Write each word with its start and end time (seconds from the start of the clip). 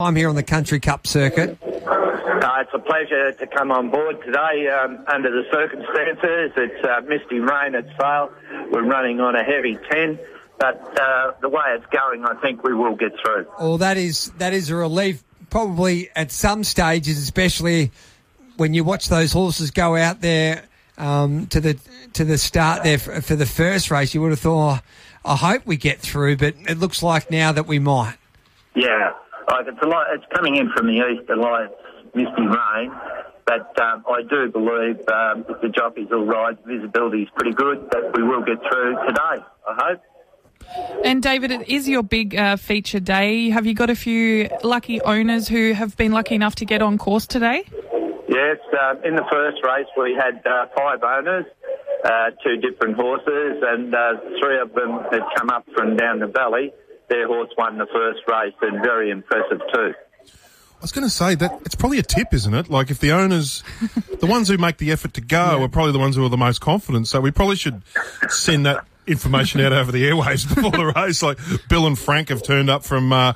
I'm 0.00 0.16
here 0.16 0.30
on 0.30 0.34
the 0.34 0.42
Country 0.42 0.80
Cup 0.80 1.06
circuit. 1.06 1.58
Uh, 1.62 2.62
it's 2.62 2.70
a 2.72 2.78
pleasure 2.78 3.32
to 3.32 3.46
come 3.46 3.70
on 3.70 3.90
board 3.90 4.16
today 4.24 4.66
um, 4.68 5.04
under 5.06 5.30
the 5.30 5.44
circumstances. 5.52 6.52
It's 6.56 6.84
uh, 6.84 7.02
misty 7.02 7.38
rain 7.38 7.74
at 7.74 7.84
Sale. 8.00 8.32
We're 8.70 8.86
running 8.86 9.20
on 9.20 9.36
a 9.36 9.44
heavy 9.44 9.78
10, 9.90 10.18
but 10.58 10.98
uh, 10.98 11.32
the 11.42 11.50
way 11.50 11.64
it's 11.68 11.84
going, 11.92 12.24
I 12.24 12.34
think 12.40 12.64
we 12.64 12.74
will 12.74 12.96
get 12.96 13.12
through. 13.22 13.46
Well, 13.58 13.76
that 13.78 13.98
is 13.98 14.30
that 14.38 14.54
is 14.54 14.70
a 14.70 14.76
relief. 14.76 15.22
Probably 15.50 16.08
at 16.16 16.32
some 16.32 16.64
stages, 16.64 17.18
especially 17.18 17.90
when 18.56 18.72
you 18.72 18.84
watch 18.84 19.08
those 19.08 19.32
horses 19.32 19.70
go 19.70 19.96
out 19.96 20.22
there 20.22 20.64
um, 20.96 21.46
to 21.48 21.60
the 21.60 21.78
to 22.14 22.24
the 22.24 22.38
start 22.38 22.84
there 22.84 22.98
for, 22.98 23.20
for 23.20 23.36
the 23.36 23.46
first 23.46 23.90
race, 23.90 24.14
you 24.14 24.22
would 24.22 24.30
have 24.30 24.40
thought, 24.40 24.82
oh, 25.26 25.32
I 25.32 25.36
hope 25.36 25.66
we 25.66 25.76
get 25.76 25.98
through, 25.98 26.38
but 26.38 26.54
it 26.68 26.78
looks 26.78 27.02
like 27.02 27.30
now 27.30 27.52
that 27.52 27.66
we 27.66 27.78
might. 27.78 28.16
Yeah, 28.74 29.12
like 29.48 29.66
it's 29.66 29.82
a 29.82 29.86
lot. 29.86 30.06
It's 30.14 30.24
coming 30.34 30.56
in 30.56 30.70
from 30.76 30.86
the 30.86 30.94
east, 30.94 31.30
a 31.30 31.36
lot 31.36 31.64
of 31.64 31.70
misty 32.14 32.42
rain. 32.42 32.92
But 33.46 33.80
um, 33.80 34.04
I 34.08 34.22
do 34.22 34.50
believe 34.50 35.00
um, 35.08 35.44
if 35.48 35.60
the 35.60 35.68
jockey's 35.74 36.08
all 36.12 36.24
right, 36.24 36.56
visibility 36.64 37.22
is 37.22 37.28
pretty 37.34 37.54
good, 37.54 37.88
that 37.90 38.12
we 38.14 38.22
will 38.22 38.42
get 38.42 38.58
through 38.70 38.94
today. 39.06 39.44
I 39.68 39.74
hope. 39.76 40.00
And 41.04 41.22
David, 41.22 41.50
it 41.50 41.68
is 41.68 41.88
your 41.88 42.02
big 42.02 42.36
uh, 42.36 42.56
feature 42.56 43.00
day. 43.00 43.50
Have 43.50 43.66
you 43.66 43.74
got 43.74 43.90
a 43.90 43.96
few 43.96 44.48
lucky 44.62 45.00
owners 45.00 45.48
who 45.48 45.72
have 45.72 45.96
been 45.96 46.12
lucky 46.12 46.36
enough 46.36 46.54
to 46.56 46.64
get 46.64 46.80
on 46.80 46.96
course 46.96 47.26
today? 47.26 47.64
Yes, 48.28 48.58
um, 48.80 49.02
in 49.04 49.16
the 49.16 49.24
first 49.32 49.58
race 49.64 49.86
we 49.98 50.14
had 50.14 50.46
uh, 50.46 50.66
five 50.76 51.02
owners, 51.02 51.46
uh, 52.04 52.30
two 52.44 52.56
different 52.58 52.94
horses, 52.94 53.62
and 53.62 53.92
uh, 53.92 54.12
three 54.40 54.60
of 54.60 54.72
them 54.74 55.00
had 55.10 55.22
come 55.36 55.50
up 55.50 55.66
from 55.74 55.96
down 55.96 56.20
the 56.20 56.28
valley. 56.28 56.72
Their 57.10 57.26
horse 57.26 57.50
won 57.58 57.76
the 57.76 57.86
first 57.86 58.20
race, 58.28 58.54
and 58.62 58.82
very 58.82 59.10
impressive 59.10 59.60
too. 59.74 59.92
I 60.80 60.82
was 60.82 60.92
going 60.92 61.06
to 61.06 61.12
say 61.12 61.34
that 61.34 61.60
it's 61.66 61.74
probably 61.74 61.98
a 61.98 62.02
tip, 62.02 62.32
isn't 62.32 62.54
it? 62.54 62.70
Like 62.70 62.90
if 62.90 63.00
the 63.00 63.12
owners, 63.12 63.62
the 64.18 64.26
ones 64.26 64.48
who 64.48 64.56
make 64.56 64.78
the 64.78 64.92
effort 64.92 65.12
to 65.14 65.20
go, 65.20 65.58
yeah. 65.58 65.64
are 65.64 65.68
probably 65.68 65.92
the 65.92 65.98
ones 65.98 66.16
who 66.16 66.24
are 66.24 66.30
the 66.30 66.38
most 66.38 66.62
confident. 66.62 67.06
So 67.06 67.20
we 67.20 67.30
probably 67.30 67.56
should 67.56 67.82
send 68.30 68.64
that 68.64 68.86
information 69.06 69.60
out 69.60 69.74
over 69.74 69.92
the 69.92 70.04
airwaves 70.04 70.48
before 70.54 70.70
the 70.70 70.92
race. 70.96 71.22
Like 71.22 71.38
Bill 71.68 71.86
and 71.86 71.98
Frank 71.98 72.30
have 72.30 72.42
turned 72.42 72.70
up 72.70 72.84
from 72.84 73.12
uh, 73.12 73.34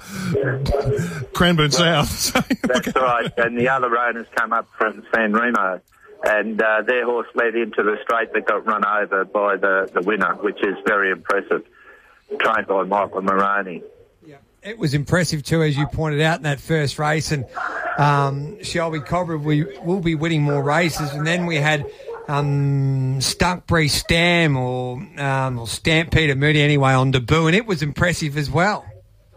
Cranbourne 1.34 1.70
South. 1.70 2.32
That's 2.62 2.96
right. 2.96 3.30
And 3.36 3.58
the 3.58 3.68
other 3.68 3.94
owners 3.98 4.26
come 4.34 4.54
up 4.54 4.66
from 4.78 5.04
San 5.14 5.34
Remo. 5.34 5.82
And 6.26 6.62
uh, 6.62 6.80
their 6.86 7.04
horse 7.04 7.28
led 7.34 7.54
into 7.54 7.82
the 7.82 7.98
straight 8.02 8.32
that 8.32 8.46
got 8.46 8.64
run 8.64 8.86
over 8.86 9.26
by 9.26 9.56
the, 9.56 9.90
the 9.92 10.00
winner, 10.00 10.34
which 10.36 10.62
is 10.62 10.76
very 10.86 11.10
impressive. 11.10 11.62
Trained 12.38 12.66
by 12.66 12.82
Michael 12.84 13.22
Moroney. 13.22 13.82
Yeah, 14.26 14.36
it 14.62 14.78
was 14.78 14.94
impressive 14.94 15.42
too, 15.42 15.62
as 15.62 15.76
you 15.76 15.86
pointed 15.86 16.20
out 16.20 16.38
in 16.38 16.42
that 16.44 16.60
first 16.60 16.98
race. 16.98 17.32
And 17.32 17.46
um, 17.98 18.62
Shelby 18.62 19.00
Cobra 19.00 19.38
we 19.38 19.64
will 19.80 20.00
be 20.00 20.14
winning 20.14 20.42
more 20.42 20.62
races. 20.62 21.12
And 21.12 21.26
then 21.26 21.46
we 21.46 21.56
had 21.56 21.86
um, 22.28 23.18
Stunkbury 23.20 23.90
Stam 23.90 24.56
or, 24.56 24.96
um, 25.18 25.58
or 25.58 25.66
Stampede 25.66 26.36
Moody 26.36 26.62
anyway 26.62 26.92
on 26.92 27.10
debut, 27.10 27.46
and 27.46 27.56
it 27.56 27.66
was 27.66 27.82
impressive 27.82 28.36
as 28.36 28.50
well. 28.50 28.84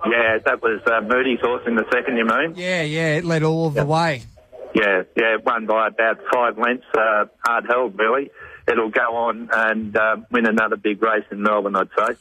Yeah, 0.05 0.37
that 0.45 0.61
was 0.61 0.81
uh, 0.85 1.01
Moody's 1.01 1.39
horse 1.41 1.63
in 1.67 1.75
the 1.75 1.85
second, 1.91 2.17
you 2.17 2.25
mean? 2.25 2.53
Yeah, 2.55 2.83
yeah, 2.83 3.15
it 3.15 3.25
led 3.25 3.43
all 3.43 3.67
of 3.67 3.73
the 3.73 3.85
way. 3.85 4.23
Yeah, 4.73 5.03
yeah, 5.15 5.37
won 5.43 5.65
by 5.65 5.87
about 5.87 6.19
five 6.31 6.57
lengths, 6.57 6.85
uh, 6.95 7.25
hard 7.45 7.65
held 7.67 7.97
really. 7.97 8.31
It'll 8.67 8.89
go 8.89 9.15
on 9.15 9.49
and 9.51 9.95
uh, 9.95 10.17
win 10.29 10.45
another 10.45 10.75
big 10.75 11.01
race 11.01 11.23
in 11.31 11.41
Melbourne, 11.41 11.75
I'd 11.75 11.89
say. 11.97 12.15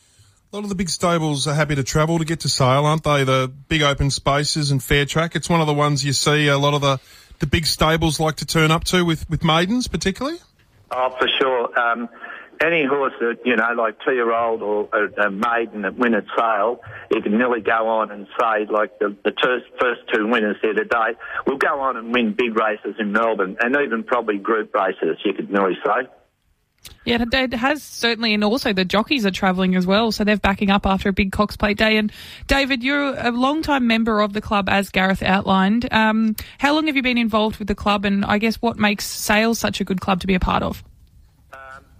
A 0.56 0.58
lot 0.58 0.64
of 0.64 0.70
the 0.70 0.74
big 0.74 0.88
stables 0.88 1.46
are 1.46 1.52
happy 1.52 1.74
to 1.74 1.84
travel 1.84 2.18
to 2.18 2.24
get 2.24 2.40
to 2.40 2.48
Sale, 2.48 2.86
aren't 2.86 3.04
they? 3.04 3.24
The 3.24 3.52
big 3.68 3.82
open 3.82 4.10
spaces 4.10 4.70
and 4.70 4.82
fair 4.82 5.04
track. 5.04 5.36
It's 5.36 5.50
one 5.50 5.60
of 5.60 5.66
the 5.66 5.74
ones 5.74 6.02
you 6.02 6.14
see 6.14 6.48
a 6.48 6.56
lot 6.56 6.72
of 6.72 6.80
the, 6.80 6.98
the 7.40 7.46
big 7.46 7.66
stables 7.66 8.18
like 8.18 8.36
to 8.36 8.46
turn 8.46 8.70
up 8.70 8.84
to 8.84 9.04
with, 9.04 9.28
with 9.28 9.44
maidens, 9.44 9.86
particularly. 9.86 10.38
Oh, 10.90 11.14
for 11.18 11.28
sure. 11.38 11.78
Um, 11.78 12.08
any 12.64 12.86
horse 12.86 13.12
that, 13.20 13.40
you 13.45 13.55
know, 13.55 13.68
like 13.77 13.98
two 14.02 14.14
year 14.14 14.33
old 14.33 14.62
or 14.62 14.89
a, 14.95 15.27
a 15.27 15.30
maiden 15.30 15.83
that 15.83 15.98
win 15.98 16.14
at 16.14 16.24
Sale, 16.34 16.80
you 17.11 17.20
can 17.20 17.36
nearly 17.36 17.61
go 17.61 17.89
on 17.89 18.11
and 18.11 18.27
say, 18.40 18.64
like 18.64 18.98
the, 18.98 19.14
the 19.24 19.34
first, 19.42 19.66
first 19.78 20.00
two 20.11 20.27
winners 20.27 20.56
here 20.62 20.72
today, 20.72 21.18
will 21.46 21.58
go 21.58 21.80
on 21.80 21.98
and 21.98 22.14
win 22.14 22.33
big 22.33 22.58
races 22.58 22.95
in 22.98 23.12
Melbourne 23.12 23.58
and 23.61 23.77
even 23.77 24.05
probably 24.05 24.39
group 24.39 24.74
races, 24.74 25.18
you 25.22 25.34
could 25.34 25.50
nearly 25.50 25.77
say. 25.84 26.08
Yeah, 27.06 27.24
it 27.33 27.55
has 27.55 27.84
certainly, 27.84 28.34
and 28.34 28.42
also 28.42 28.72
the 28.72 28.84
jockeys 28.84 29.24
are 29.24 29.30
travelling 29.30 29.77
as 29.77 29.86
well, 29.86 30.11
so 30.11 30.24
they're 30.24 30.36
backing 30.36 30.70
up 30.70 30.86
after 30.86 31.08
a 31.08 31.12
big 31.12 31.30
Cox 31.30 31.56
Plate 31.56 31.78
day. 31.78 31.98
And 31.98 32.11
David, 32.48 32.83
you're 32.83 33.14
a 33.17 33.30
long-time 33.30 33.86
member 33.86 34.20
of 34.20 34.33
the 34.33 34.40
club, 34.40 34.68
as 34.68 34.90
Gareth 34.90 35.22
outlined. 35.22 35.86
Um, 35.92 36.34
how 36.58 36.74
long 36.74 36.89
have 36.89 36.96
you 36.96 37.02
been 37.02 37.16
involved 37.16 37.58
with 37.58 37.68
the 37.68 37.77
club, 37.77 38.05
and 38.05 38.24
I 38.24 38.39
guess 38.39 38.56
what 38.56 38.77
makes 38.77 39.05
Sales 39.06 39.61
such 39.61 39.80
a 39.80 39.84
good 39.84 40.00
club 40.00 40.20
to 40.22 40.27
be 40.27 40.34
a 40.34 40.40
part 40.40 40.64
of? 40.64 40.83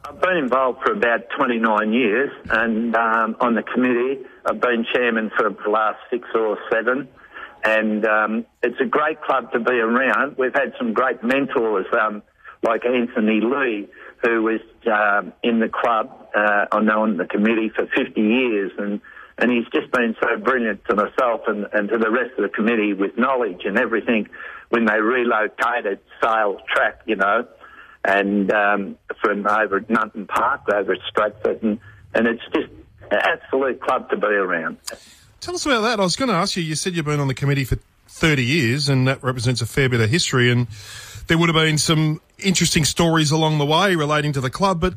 I've 0.05 0.21
been 0.21 0.37
involved 0.39 0.83
for 0.85 0.93
about 0.93 1.29
29 1.37 1.93
years 1.93 2.31
and 2.51 2.95
um, 2.97 3.37
on 3.41 3.55
the 3.55 3.63
committee. 3.63 4.25
I've 4.45 4.61
been 4.61 4.85
chairman 4.93 5.31
for 5.37 5.51
the 5.51 5.71
last 5.71 5.99
six 6.11 6.27
or 6.35 6.59
seven. 6.71 7.09
And 7.65 8.05
um, 8.07 8.47
it's 8.63 8.81
a 8.81 8.85
great 8.85 9.21
club 9.23 9.53
to 9.53 9.61
be 9.61 9.73
around. 9.73 10.37
We've 10.37 10.55
had 10.55 10.75
some 10.79 10.93
great 10.93 11.23
mentors 11.25 11.87
um, 12.01 12.23
like 12.63 12.85
Anthony 12.85 13.41
Lee, 13.41 13.89
who 14.23 14.43
was 14.43 14.61
um, 14.87 15.33
in 15.43 15.61
the 15.61 15.69
club, 15.69 16.29
uh, 16.35 16.67
I 16.73 16.81
know 16.81 17.03
on 17.03 17.17
the 17.17 17.27
committee 17.27 17.71
for 17.75 17.87
50 17.87 18.21
years. 18.21 18.73
And, 18.79 19.01
and 19.39 19.51
he's 19.51 19.67
just 19.73 19.93
been 19.93 20.17
so 20.21 20.37
brilliant 20.39 20.85
to 20.89 20.97
myself 20.97 21.43
and, 21.47 21.67
and 21.73 21.89
to 21.89 21.99
the 21.99 22.11
rest 22.11 22.33
of 22.39 22.43
the 22.43 22.49
committee 22.49 22.93
with 22.93 23.19
knowledge 23.19 23.63
and 23.65 23.79
everything 23.79 24.29
when 24.69 24.85
they 24.85 24.99
relocated 25.01 26.01
Sales 26.21 26.61
Track, 26.73 27.03
you 27.07 27.17
know 27.17 27.47
and 28.07 28.53
um, 28.53 28.97
from 29.21 29.47
over 29.47 29.79
at 29.79 29.91
Nunton 29.91 30.27
Park, 30.27 30.63
over 30.73 30.93
at 30.93 31.01
Stratford, 31.11 31.63
and, 31.63 31.81
and 32.15 32.27
it's 32.29 32.43
just 32.55 32.69
an 33.11 33.19
absolute 33.21 33.81
club 33.81 34.09
to 34.11 34.17
be 34.17 34.27
around. 34.27 34.79
Tell 35.41 35.55
us 35.55 35.67
about 35.67 35.83
that. 35.83 36.01
I 36.01 36.03
was 36.03 36.17
going 36.17 36.29
to 36.29 36.35
ask 36.35 36.57
you, 36.57 36.63
you 36.63 36.77
said 36.77 36.95
you've 36.95 37.05
been 37.05 37.21
on 37.21 37.29
the 37.29 37.35
committee 37.35 37.65
for 37.65 37.79
30 38.09 38.45
years, 38.45 38.89
and 38.89 39.09
that 39.09 39.23
represents 39.23 39.61
a 39.61 39.67
fair 39.67 39.89
bit 39.89 40.01
of 40.01 40.09
history, 40.09 40.51
and 40.51 40.69
there 41.27 41.37
would 41.37 41.49
have 41.49 41.57
been 41.57 41.79
some 41.79 42.21
interesting 42.39 42.85
stories 42.85 43.31
along 43.31 43.59
the 43.59 43.67
way 43.67 43.95
relating 43.95 44.33
to 44.33 44.41
the 44.41 44.51
club, 44.51 44.81
but 44.81 44.95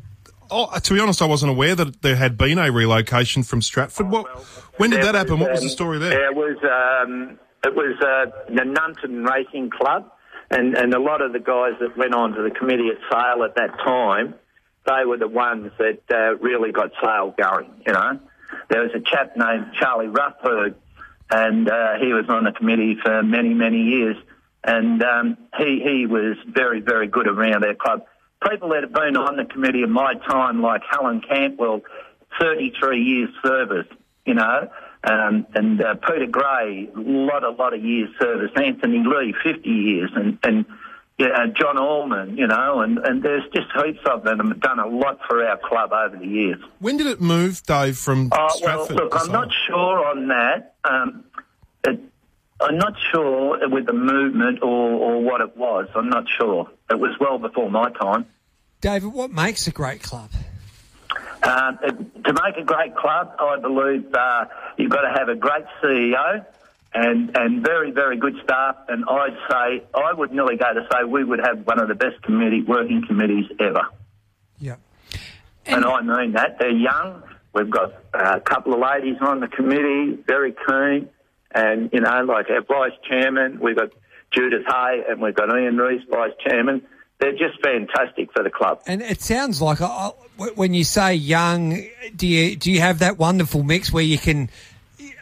oh, 0.50 0.78
to 0.78 0.94
be 0.94 1.00
honest, 1.00 1.22
I 1.22 1.26
wasn't 1.26 1.50
aware 1.50 1.74
that 1.74 2.02
there 2.02 2.16
had 2.16 2.36
been 2.36 2.58
a 2.58 2.70
relocation 2.70 3.42
from 3.42 3.62
Stratford. 3.62 4.10
What, 4.10 4.34
well, 4.34 4.44
when 4.76 4.90
did 4.90 5.02
that 5.02 5.14
happen? 5.14 5.34
Was, 5.34 5.42
what 5.42 5.50
was 5.52 5.62
the 5.62 5.68
story 5.68 5.98
there? 5.98 6.30
It 6.30 6.34
was, 6.34 6.56
um, 6.62 7.38
it 7.64 7.74
was 7.74 7.96
uh, 8.00 8.52
the 8.54 8.64
Nunton 8.64 9.24
Racing 9.24 9.70
Club 9.70 10.10
and, 10.50 10.76
and 10.76 10.92
a 10.92 11.00
lot 11.00 11.22
of 11.22 11.32
the 11.32 11.38
guys 11.38 11.74
that 11.80 11.96
went 11.96 12.12
on 12.12 12.32
to 12.32 12.42
the 12.42 12.50
committee 12.50 12.88
at 12.88 12.98
Sale 13.10 13.44
at 13.44 13.54
that 13.54 13.78
time, 13.78 14.34
they 14.84 15.04
were 15.06 15.16
the 15.16 15.28
ones 15.28 15.70
that 15.78 16.00
uh, 16.10 16.36
really 16.38 16.72
got 16.72 16.90
Sale 17.00 17.34
going, 17.38 17.70
you 17.86 17.92
know. 17.92 18.18
There 18.68 18.82
was 18.82 18.90
a 18.94 19.00
chap 19.00 19.36
named 19.36 19.74
Charlie 19.78 20.08
Ruffberg, 20.08 20.74
and 21.30 21.70
uh, 21.70 21.98
he 22.00 22.12
was 22.12 22.24
on 22.28 22.44
the 22.44 22.52
committee 22.52 22.96
for 23.00 23.22
many, 23.22 23.54
many 23.54 23.82
years, 23.82 24.16
and 24.64 25.02
um, 25.02 25.38
he, 25.58 25.82
he 25.84 26.06
was 26.06 26.36
very, 26.46 26.80
very 26.80 27.06
good 27.06 27.26
around 27.26 27.64
our 27.64 27.74
club. 27.74 28.06
People 28.48 28.70
that 28.70 28.82
have 28.82 28.92
been 28.92 29.16
on 29.16 29.36
the 29.36 29.44
committee 29.44 29.82
in 29.82 29.90
my 29.90 30.14
time, 30.14 30.62
like 30.62 30.82
Helen 30.90 31.20
Cantwell, 31.20 31.82
33 32.40 33.02
years 33.02 33.30
service, 33.44 33.86
you 34.24 34.34
know, 34.34 34.70
um, 35.04 35.46
and 35.54 35.82
uh, 35.82 35.94
Peter 35.94 36.26
Gray, 36.26 36.88
a 36.94 37.00
lot, 37.00 37.42
a 37.42 37.50
lot 37.50 37.74
of 37.74 37.82
years 37.82 38.10
service. 38.20 38.50
Anthony 38.56 39.02
Lee, 39.04 39.34
50 39.42 39.68
years, 39.68 40.10
and, 40.14 40.38
and 40.42 40.66
yeah, 41.18 41.28
uh, 41.28 41.46
John 41.48 41.78
Allman, 41.78 42.36
you 42.36 42.46
know, 42.46 42.80
and, 42.80 42.98
and 42.98 43.22
there's 43.22 43.44
just 43.54 43.66
heaps 43.72 44.00
of 44.10 44.24
them 44.24 44.38
have 44.48 44.60
done 44.60 44.78
a 44.78 44.86
lot 44.86 45.20
for 45.28 45.46
our 45.46 45.58
club 45.58 45.92
over 45.92 46.16
the 46.16 46.26
years. 46.26 46.58
When 46.78 46.96
did 46.96 47.06
it 47.06 47.20
move, 47.20 47.62
Dave, 47.64 47.98
from 47.98 48.30
oh, 48.32 48.48
Stratford? 48.50 48.96
Well, 48.96 49.04
look, 49.04 49.20
I'm 49.20 49.32
not 49.32 49.48
sure 49.66 50.06
on 50.06 50.28
that. 50.28 50.74
Um, 50.84 51.24
it, 51.84 52.00
I'm 52.60 52.76
not 52.76 52.94
sure 53.12 53.68
with 53.68 53.86
the 53.86 53.92
movement 53.92 54.62
or, 54.62 54.68
or 54.68 55.22
what 55.22 55.40
it 55.40 55.56
was. 55.56 55.88
I'm 55.94 56.10
not 56.10 56.24
sure. 56.28 56.70
It 56.90 56.98
was 56.98 57.16
well 57.18 57.38
before 57.38 57.70
my 57.70 57.90
time. 57.90 58.26
David, 58.80 59.12
what 59.12 59.30
makes 59.30 59.66
a 59.66 59.70
great 59.70 60.02
club? 60.02 60.30
Uh, 61.42 61.72
to 61.72 62.32
make 62.32 62.56
a 62.58 62.64
great 62.64 62.94
club, 62.96 63.34
I 63.38 63.58
believe 63.60 64.14
uh, 64.14 64.44
you've 64.76 64.90
got 64.90 65.02
to 65.02 65.18
have 65.18 65.28
a 65.28 65.34
great 65.34 65.64
CEO 65.82 66.44
and 66.92 67.36
and 67.36 67.62
very 67.64 67.92
very 67.92 68.18
good 68.18 68.34
staff. 68.44 68.76
And 68.88 69.04
I'd 69.08 69.36
say 69.50 69.82
I 69.94 70.12
would 70.12 70.32
nearly 70.32 70.56
go 70.56 70.72
to 70.74 70.86
say 70.92 71.04
we 71.04 71.24
would 71.24 71.40
have 71.40 71.66
one 71.66 71.80
of 71.80 71.88
the 71.88 71.94
best 71.94 72.20
committee 72.22 72.62
working 72.62 73.04
committees 73.06 73.46
ever. 73.58 73.86
Yeah, 74.58 74.76
and, 75.64 75.84
and 75.84 75.86
I 75.86 76.02
mean 76.02 76.32
that 76.32 76.58
they're 76.58 76.70
young. 76.70 77.22
We've 77.54 77.70
got 77.70 77.94
a 78.12 78.40
couple 78.40 78.74
of 78.74 78.80
ladies 78.80 79.16
on 79.20 79.40
the 79.40 79.48
committee, 79.48 80.22
very 80.26 80.54
keen, 80.66 81.08
and 81.54 81.90
you 81.92 82.00
know, 82.00 82.22
like 82.24 82.46
our 82.50 82.62
vice 82.62 82.98
chairman, 83.08 83.60
we've 83.60 83.76
got 83.76 83.90
Judith 84.32 84.66
Hay, 84.66 85.02
and 85.08 85.20
we've 85.20 85.34
got 85.34 85.48
Ian 85.48 85.76
Rees, 85.76 86.02
vice 86.10 86.32
chairman 86.46 86.82
they're 87.20 87.32
just 87.32 87.62
fantastic 87.62 88.32
for 88.32 88.42
the 88.42 88.50
club. 88.50 88.80
And 88.86 89.02
it 89.02 89.20
sounds 89.20 89.60
like 89.60 89.80
uh, 89.80 90.10
when 90.54 90.74
you 90.74 90.84
say 90.84 91.14
young, 91.14 91.86
do 92.16 92.26
you 92.26 92.56
do 92.56 92.72
you 92.72 92.80
have 92.80 93.00
that 93.00 93.18
wonderful 93.18 93.62
mix 93.62 93.92
where 93.92 94.02
you 94.02 94.18
can 94.18 94.48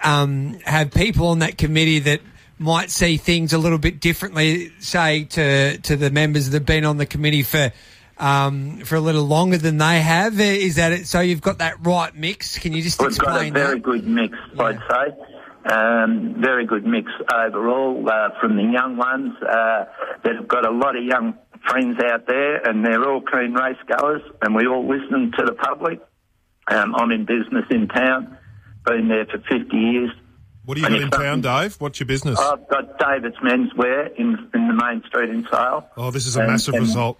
um, 0.02 0.58
have 0.64 0.92
people 0.92 1.28
on 1.28 1.40
that 1.40 1.58
committee 1.58 1.98
that 2.00 2.20
might 2.58 2.90
see 2.90 3.16
things 3.16 3.52
a 3.52 3.58
little 3.58 3.78
bit 3.78 4.00
differently, 4.00 4.72
say 4.78 5.24
to 5.24 5.78
to 5.78 5.96
the 5.96 6.10
members 6.10 6.48
that 6.48 6.56
have 6.58 6.66
been 6.66 6.84
on 6.84 6.98
the 6.98 7.06
committee 7.06 7.42
for 7.42 7.72
um, 8.18 8.78
for 8.84 8.94
a 8.94 9.00
little 9.00 9.24
longer 9.24 9.58
than 9.58 9.78
they 9.78 10.00
have. 10.00 10.40
Is 10.40 10.76
that 10.76 10.92
it? 10.92 11.08
So 11.08 11.18
you've 11.18 11.42
got 11.42 11.58
that 11.58 11.84
right 11.84 12.14
mix. 12.14 12.58
Can 12.58 12.72
you 12.72 12.82
just 12.82 13.02
explain? 13.02 13.44
We've 13.44 13.54
got 13.54 13.60
a 13.60 13.64
very 13.64 13.74
that? 13.74 13.82
good 13.82 14.06
mix, 14.06 14.38
I'd 14.56 14.78
say. 14.88 15.37
Um, 15.70 16.36
very 16.40 16.64
good 16.66 16.86
mix 16.86 17.10
overall 17.32 18.08
uh, 18.08 18.30
from 18.40 18.56
the 18.56 18.62
young 18.62 18.96
ones 18.96 19.34
uh, 19.42 19.84
that 20.24 20.36
have 20.36 20.48
got 20.48 20.64
a 20.66 20.70
lot 20.70 20.96
of 20.96 21.04
young 21.04 21.34
friends 21.68 21.98
out 22.10 22.26
there, 22.26 22.56
and 22.66 22.84
they're 22.84 23.04
all 23.06 23.20
keen 23.20 23.52
race 23.52 23.76
goers, 23.86 24.22
and 24.40 24.54
we 24.54 24.66
all 24.66 24.88
listen 24.88 25.32
to 25.36 25.44
the 25.44 25.52
public. 25.52 26.00
Um, 26.70 26.94
I'm 26.94 27.10
in 27.10 27.24
business 27.26 27.64
in 27.70 27.88
town, 27.88 28.38
been 28.84 29.08
there 29.08 29.26
for 29.26 29.38
50 29.38 29.76
years. 29.76 30.10
What 30.64 30.76
do 30.76 30.80
you 30.82 30.88
got 30.88 31.00
in 31.02 31.10
town, 31.10 31.40
Dave? 31.42 31.76
What's 31.80 31.98
your 32.00 32.06
business? 32.06 32.38
I've 32.38 32.66
got 32.68 32.98
David's 32.98 33.36
Menswear 33.38 34.14
in 34.16 34.50
in 34.54 34.68
the 34.68 34.74
main 34.74 35.02
street 35.06 35.30
in 35.30 35.46
Sale. 35.50 35.88
oh, 35.96 36.10
this 36.10 36.26
is 36.26 36.36
a 36.36 36.40
and- 36.40 36.50
massive 36.50 36.74
and- 36.74 36.82
result. 36.84 37.18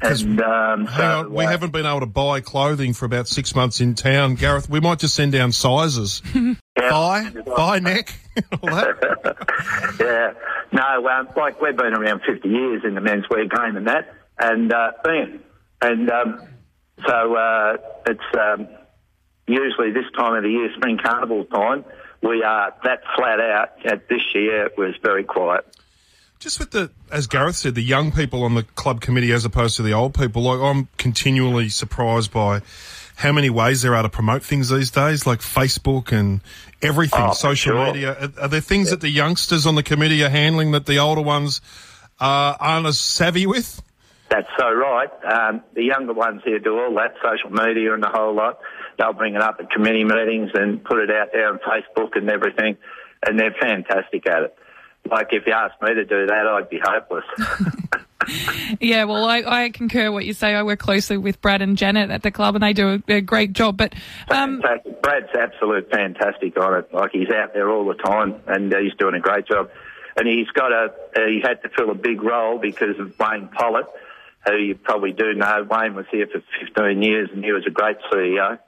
'Cause- 0.00 0.22
And 0.22 0.40
um, 0.42 0.88
so, 0.96 1.20
on, 1.20 1.32
we 1.32 1.44
uh, 1.44 1.48
haven't 1.48 1.70
been 1.72 1.86
able 1.86 2.00
to 2.00 2.06
buy 2.06 2.40
clothing 2.40 2.92
for 2.92 3.04
about 3.04 3.28
six 3.28 3.54
months 3.54 3.80
in 3.80 3.94
town. 3.94 4.34
Gareth, 4.34 4.68
we 4.68 4.80
might 4.80 4.98
just 4.98 5.14
send 5.14 5.30
down 5.32 5.52
sizes. 5.52 6.22
yeah. 6.92 7.30
Buy, 7.30 7.54
buy 7.56 7.78
neck, 7.78 8.14
all 8.62 8.70
that. 8.70 9.96
yeah. 10.00 10.32
No, 10.72 11.08
um, 11.08 11.28
like 11.36 11.60
we've 11.60 11.76
been 11.76 11.94
around 11.94 12.22
50 12.26 12.48
years 12.48 12.82
in 12.84 12.94
the 12.94 13.00
menswear 13.00 13.50
game 13.50 13.76
and 13.76 13.86
that, 13.86 14.14
and 14.38 14.72
uh, 14.72 14.92
bam. 15.04 15.42
And 15.80 16.10
um, 16.10 16.48
so 17.06 17.34
uh, 17.34 17.76
it's 18.06 18.20
um, 18.38 18.68
usually 19.46 19.92
this 19.92 20.04
time 20.16 20.34
of 20.34 20.42
the 20.42 20.50
year, 20.50 20.70
spring 20.76 20.98
carnival 21.02 21.44
time, 21.46 21.84
we 22.22 22.42
are 22.42 22.74
that 22.84 23.02
flat 23.16 23.40
out. 23.40 23.70
At 23.84 24.08
this 24.08 24.22
year, 24.34 24.66
it 24.66 24.78
was 24.78 24.94
very 25.02 25.24
quiet. 25.24 25.66
Just 26.38 26.58
with 26.58 26.72
the, 26.72 26.90
as 27.10 27.26
Gareth 27.26 27.56
said, 27.56 27.74
the 27.74 27.82
young 27.82 28.10
people 28.10 28.42
on 28.42 28.54
the 28.54 28.64
club 28.64 29.00
committee 29.00 29.32
as 29.32 29.44
opposed 29.44 29.76
to 29.76 29.82
the 29.82 29.92
old 29.92 30.14
people. 30.14 30.42
Like 30.42 30.60
I'm 30.60 30.88
continually 30.96 31.68
surprised 31.68 32.32
by 32.32 32.62
how 33.22 33.32
many 33.32 33.48
ways 33.50 33.82
there 33.82 33.94
are 33.94 34.02
to 34.02 34.08
promote 34.08 34.42
things 34.42 34.68
these 34.68 34.90
days, 34.90 35.26
like 35.26 35.38
Facebook 35.40 36.12
and 36.12 36.40
everything, 36.82 37.20
Oh, 37.22 37.32
social 37.32 37.72
sure. 37.74 37.86
media. 37.86 38.12
Are, 38.20 38.42
are 38.44 38.48
there 38.48 38.60
things 38.60 38.90
that 38.90 39.00
the 39.00 39.08
youngsters 39.08 39.66
on 39.66 39.74
the 39.76 39.82
committee 39.82 40.22
are 40.24 40.28
handling 40.28 40.72
that 40.72 40.86
the 40.86 40.98
older 40.98 41.22
ones 41.22 41.60
uh, 42.20 42.54
aren't 42.60 42.86
as 42.86 42.98
savvy 42.98 43.46
with? 43.46 43.80
That's 44.28 44.48
so 44.58 44.70
right. 44.72 45.10
Um, 45.24 45.62
the 45.74 45.84
younger 45.84 46.14
ones 46.14 46.42
here 46.44 46.58
do 46.58 46.78
all 46.78 46.94
that, 46.96 47.14
social 47.22 47.50
media 47.50 47.94
and 47.94 48.02
the 48.02 48.08
whole 48.08 48.34
lot. 48.34 48.58
They'll 48.98 49.12
bring 49.12 49.34
it 49.34 49.42
up 49.42 49.56
at 49.60 49.70
committee 49.70 50.04
meetings 50.04 50.50
and 50.54 50.82
put 50.82 50.98
it 50.98 51.10
out 51.10 51.28
there 51.32 51.48
on 51.48 51.58
Facebook 51.58 52.16
and 52.16 52.28
everything, 52.30 52.76
and 53.26 53.38
they're 53.38 53.54
fantastic 53.60 54.26
at 54.26 54.42
it. 54.44 54.58
Like 55.10 55.28
if 55.32 55.46
you 55.46 55.52
asked 55.52 55.80
me 55.82 55.94
to 55.94 56.04
do 56.04 56.26
that, 56.26 56.46
I'd 56.46 56.68
be 56.70 56.80
hopeless. 56.82 57.24
Yeah, 58.80 59.04
well, 59.04 59.24
I, 59.24 59.42
I 59.46 59.70
concur 59.70 60.10
what 60.10 60.24
you 60.24 60.32
say. 60.32 60.54
I 60.54 60.62
work 60.62 60.78
closely 60.78 61.16
with 61.16 61.40
Brad 61.40 61.62
and 61.62 61.76
Janet 61.76 62.10
at 62.10 62.22
the 62.22 62.30
club, 62.30 62.54
and 62.54 62.64
they 62.64 62.72
do 62.72 63.02
a, 63.08 63.12
a 63.12 63.20
great 63.20 63.52
job. 63.52 63.76
But 63.76 63.94
um. 64.28 64.62
Brad's 65.02 65.28
absolute 65.38 65.90
fantastic 65.90 66.56
on 66.58 66.78
it. 66.78 66.92
Like 66.92 67.10
he's 67.12 67.30
out 67.30 67.54
there 67.54 67.70
all 67.70 67.86
the 67.86 67.94
time, 67.94 68.36
and 68.46 68.72
uh, 68.72 68.78
he's 68.78 68.94
doing 68.94 69.14
a 69.14 69.20
great 69.20 69.46
job. 69.46 69.70
And 70.16 70.28
he's 70.28 70.48
got 70.48 70.72
a 70.72 70.92
uh, 71.16 71.26
he 71.26 71.40
had 71.42 71.62
to 71.62 71.68
fill 71.70 71.90
a 71.90 71.94
big 71.94 72.22
role 72.22 72.58
because 72.58 72.98
of 72.98 73.18
Wayne 73.18 73.48
Pollitt, 73.48 73.86
who 74.46 74.56
you 74.56 74.74
probably 74.74 75.12
do 75.12 75.34
know. 75.34 75.66
Wayne 75.68 75.94
was 75.94 76.06
here 76.10 76.26
for 76.26 76.42
15 76.60 77.02
years, 77.02 77.30
and 77.32 77.44
he 77.44 77.52
was 77.52 77.64
a 77.66 77.70
great 77.70 77.96
CEO. 78.12 78.58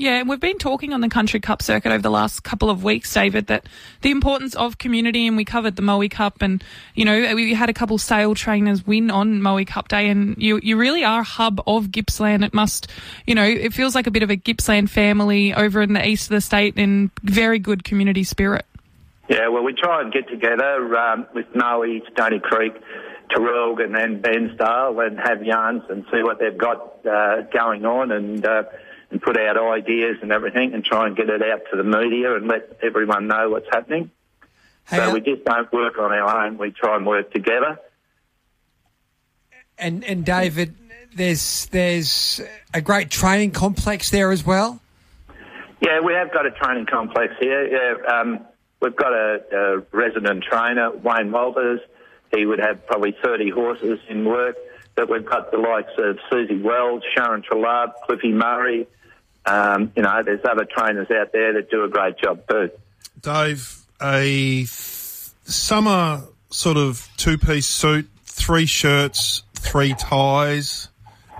Yeah, 0.00 0.20
and 0.20 0.30
we've 0.30 0.40
been 0.40 0.56
talking 0.56 0.94
on 0.94 1.02
the 1.02 1.10
Country 1.10 1.40
Cup 1.40 1.60
circuit 1.60 1.92
over 1.92 2.00
the 2.00 2.10
last 2.10 2.42
couple 2.42 2.70
of 2.70 2.82
weeks, 2.82 3.12
David, 3.12 3.48
that 3.48 3.66
the 4.00 4.10
importance 4.10 4.54
of 4.56 4.78
community, 4.78 5.26
and 5.26 5.36
we 5.36 5.44
covered 5.44 5.76
the 5.76 5.82
Moe 5.82 6.08
Cup, 6.08 6.40
and 6.40 6.64
you 6.94 7.04
know 7.04 7.34
we 7.34 7.52
had 7.52 7.68
a 7.68 7.74
couple 7.74 7.98
Sale 7.98 8.34
trainers 8.34 8.86
win 8.86 9.10
on 9.10 9.42
Moe 9.42 9.62
Cup 9.66 9.88
Day, 9.88 10.08
and 10.08 10.38
you 10.38 10.58
you 10.62 10.78
really 10.78 11.04
are 11.04 11.20
a 11.20 11.22
hub 11.22 11.60
of 11.66 11.92
Gippsland. 11.92 12.46
It 12.46 12.54
must, 12.54 12.88
you 13.26 13.34
know, 13.34 13.44
it 13.44 13.74
feels 13.74 13.94
like 13.94 14.06
a 14.06 14.10
bit 14.10 14.22
of 14.22 14.30
a 14.30 14.36
Gippsland 14.36 14.90
family 14.90 15.52
over 15.52 15.82
in 15.82 15.92
the 15.92 16.08
east 16.08 16.30
of 16.30 16.34
the 16.34 16.40
state, 16.40 16.78
in 16.78 17.10
very 17.22 17.58
good 17.58 17.84
community 17.84 18.24
spirit. 18.24 18.64
Yeah, 19.28 19.48
well, 19.48 19.64
we 19.64 19.74
try 19.74 20.00
and 20.00 20.10
get 20.10 20.30
together 20.30 20.96
um, 20.96 21.26
with 21.34 21.44
Moe, 21.54 22.00
Stony 22.10 22.40
Creek, 22.40 22.72
Tarug, 23.36 23.84
and 23.84 23.94
then 23.94 24.22
Bairnsdale 24.22 25.06
and 25.06 25.20
have 25.20 25.44
yarns 25.44 25.82
and 25.90 26.06
see 26.10 26.22
what 26.22 26.38
they've 26.38 26.56
got 26.56 27.04
uh, 27.04 27.42
going 27.52 27.84
on 27.84 28.12
and 28.12 28.46
uh, 28.46 28.62
and 29.10 29.20
put 29.20 29.36
out 29.36 29.56
ideas 29.56 30.18
and 30.22 30.32
everything 30.32 30.72
and 30.72 30.84
try 30.84 31.06
and 31.06 31.16
get 31.16 31.28
it 31.28 31.42
out 31.42 31.62
to 31.70 31.76
the 31.76 31.84
media 31.84 32.34
and 32.36 32.46
let 32.46 32.78
everyone 32.82 33.26
know 33.26 33.50
what's 33.50 33.68
happening. 33.70 34.10
Hey, 34.88 34.98
so 34.98 35.12
we 35.12 35.20
just 35.20 35.44
don't 35.44 35.72
work 35.72 35.98
on 35.98 36.12
our 36.12 36.46
own. 36.46 36.58
We 36.58 36.70
try 36.70 36.96
and 36.96 37.06
work 37.06 37.32
together. 37.32 37.78
and 39.78 40.04
and 40.04 40.24
David, 40.24 40.74
there's 41.14 41.66
there's 41.66 42.40
a 42.74 42.80
great 42.80 43.10
training 43.10 43.52
complex 43.52 44.10
there 44.10 44.30
as 44.30 44.44
well. 44.44 44.80
Yeah, 45.80 46.00
we 46.00 46.12
have 46.12 46.32
got 46.32 46.46
a 46.46 46.50
training 46.50 46.86
complex 46.86 47.34
here. 47.40 47.66
Yeah, 47.66 48.20
um, 48.20 48.40
we've 48.80 48.96
got 48.96 49.12
a, 49.12 49.40
a 49.52 49.96
resident 49.96 50.44
trainer, 50.44 50.90
Wayne 50.90 51.32
Walters. 51.32 51.80
He 52.34 52.46
would 52.46 52.60
have 52.60 52.86
probably 52.86 53.16
30 53.24 53.50
horses 53.50 53.98
in 54.08 54.24
work. 54.24 54.56
But 54.94 55.08
we've 55.08 55.24
got 55.24 55.50
the 55.50 55.58
likes 55.58 55.92
of 55.98 56.18
Susie 56.30 56.60
Wells, 56.60 57.02
Sharon 57.16 57.42
Trelab, 57.42 57.92
Cliffy 58.04 58.32
Murray. 58.32 58.86
Um, 59.46 59.92
you 59.96 60.02
know, 60.02 60.22
there's 60.24 60.44
other 60.44 60.64
trainers 60.64 61.10
out 61.10 61.32
there 61.32 61.54
that 61.54 61.70
do 61.70 61.84
a 61.84 61.88
great 61.88 62.18
job 62.18 62.42
too. 62.48 62.70
Dave, 63.20 63.84
a 64.00 64.58
th- 64.58 64.68
summer 64.68 66.22
sort 66.50 66.76
of 66.76 67.08
two 67.16 67.38
piece 67.38 67.66
suit, 67.66 68.08
three 68.24 68.66
shirts, 68.66 69.42
three 69.54 69.94
ties, 69.94 70.88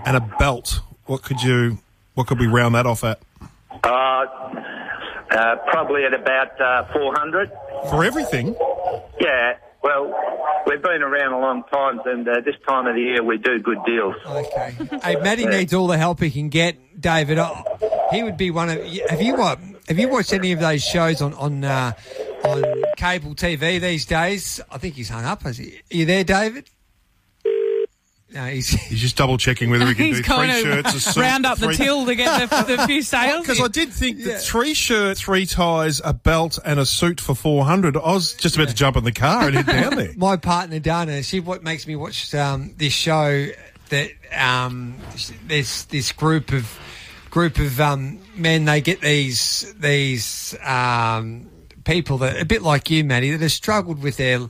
and 0.05 0.17
a 0.17 0.21
belt. 0.39 0.81
What 1.07 1.23
could 1.23 1.43
you, 1.43 1.79
what 2.15 2.27
could 2.27 2.39
we 2.39 2.47
round 2.47 2.75
that 2.75 2.87
off 2.87 3.05
at? 3.05 3.21
Uh, 3.83 4.27
uh, 5.31 5.57
probably 5.69 6.05
at 6.05 6.15
about 6.15 6.61
uh, 6.61 6.93
400. 6.93 7.51
For 7.91 8.05
everything? 8.05 8.55
Yeah, 9.21 9.57
well, 9.83 10.30
we've 10.67 10.83
been 10.83 11.03
around 11.03 11.33
a 11.33 11.39
long 11.39 11.63
time, 11.65 12.01
and 12.05 12.29
uh, 12.29 12.41
this 12.45 12.55
time 12.67 12.87
of 12.87 12.95
the 12.95 13.01
year 13.01 13.23
we 13.23 13.39
do 13.39 13.59
good 13.59 13.79
deals. 13.85 14.15
Okay. 14.27 14.75
hey, 15.03 15.17
Matty 15.17 15.47
needs 15.47 15.75
all 15.75 15.87
the 15.87 15.99
help 15.99 16.21
he 16.21 16.31
can 16.31 16.49
get. 16.49 17.01
David, 17.01 17.39
oh, 17.39 17.65
he 18.11 18.23
would 18.23 18.37
be 18.37 18.51
one 18.51 18.71
of. 18.71 18.79
Have 19.09 19.23
you 19.23 19.37
what? 19.37 19.59
Have 19.89 19.99
you 19.99 20.09
watched 20.09 20.33
any 20.33 20.53
of 20.53 20.61
those 20.61 20.83
shows 20.83 21.23
on 21.23 21.35
on 21.35 21.65
uh, 21.65 21.93
on 22.45 22.65
cable 22.97 23.35
TV 23.35 23.81
these 23.81 24.05
days? 24.07 24.61
I 24.71 24.79
think 24.79 24.95
he's 24.95 25.09
hung 25.09 25.25
up. 25.25 25.45
Is 25.47 25.59
he? 25.59 25.69
Are 25.69 25.97
you 25.97 26.07
there, 26.07 26.25
David? 26.25 26.69
No, 28.33 28.45
he's. 28.47 28.69
He's 28.91 29.01
just 29.01 29.17
double 29.17 29.39
checking 29.39 29.71
whether 29.71 29.85
we 29.85 29.95
can 29.95 30.13
do 30.13 30.23
three 30.23 30.63
shirts, 30.63 30.95
a 30.95 31.01
suit, 31.13 31.21
round 31.21 31.47
up 31.47 31.59
the 31.59 31.73
till 31.73 32.07
to 32.07 32.15
get 32.15 32.49
the, 32.49 32.77
the 32.77 32.87
few 32.87 33.03
sales. 33.03 33.41
Because 33.41 33.61
I 33.61 33.69
did 33.69 33.93
think 33.93 34.23
that 34.25 34.41
three 34.41 34.75
shirts, 34.75 35.21
three 35.21 35.47
ties, 35.47 36.01
a 36.05 36.13
belt, 36.13 36.59
and 36.65 36.79
a 36.79 36.87
suit 36.87 37.21
for 37.21 37.35
four 37.35 37.65
hundred. 37.65 37.97
I 37.97 38.13
was 38.13 38.35
just 38.35 38.55
about 38.55 38.69
to 38.69 38.75
jump 38.75 38.97
in 38.97 39.05
the 39.05 39.13
car 39.13 39.49
and 39.49 39.57
head 39.57 39.67
down 39.67 39.97
there. 39.97 40.13
my 40.17 40.37
partner 40.37 40.79
Dana, 40.79 41.23
she 41.23 41.41
what 41.41 41.63
makes 41.63 41.87
me 41.87 41.97
watch 41.97 42.33
um, 42.35 42.75
this 42.77 42.93
show 42.93 43.49
that 43.89 44.11
um, 44.37 44.97
there's 45.47 45.85
this 45.87 46.13
group 46.13 46.53
of 46.53 46.79
group 47.31 47.59
of 47.59 47.81
um, 47.81 48.21
men. 48.37 48.65
They 48.65 48.81
get 48.81 49.01
these 49.01 49.73
these 49.79 50.57
um, 50.63 51.51
people 51.85 52.19
that 52.19 52.41
a 52.41 52.45
bit 52.45 52.63
like 52.63 52.91
you, 52.91 53.05
Matty, 53.05 53.33
that 53.33 53.41
have 53.41 53.53
struggled 53.53 54.03
with 54.03 54.17
their 54.17 54.41